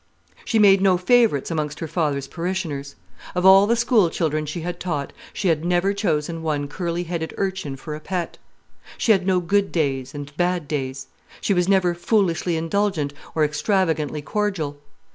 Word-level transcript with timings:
She 0.43 0.57
made 0.57 0.81
no 0.81 0.97
favourites 0.97 1.51
amongst 1.51 1.77
her 1.79 1.87
father's 1.87 2.25
parishioners. 2.27 2.95
Of 3.35 3.45
all 3.45 3.67
the 3.67 3.75
school 3.75 4.09
children 4.09 4.47
she 4.47 4.61
had 4.61 4.79
taught, 4.79 5.13
she 5.31 5.49
had 5.49 5.63
never 5.63 5.93
chosen 5.93 6.41
one 6.41 6.67
curly 6.67 7.03
headed 7.03 7.35
urchin 7.37 7.75
for 7.75 7.93
a 7.93 7.99
pet. 7.99 8.39
She 8.97 9.11
had 9.11 9.27
no 9.27 9.39
good 9.39 9.71
days 9.71 10.15
and 10.15 10.35
bad 10.37 10.67
days; 10.67 11.05
she 11.39 11.53
was 11.53 11.69
never 11.69 11.93
foolishly 11.93 12.57
indulgent 12.57 13.13
or 13.35 13.43
extravagantly 13.45 14.23
cordial. 14.23 14.79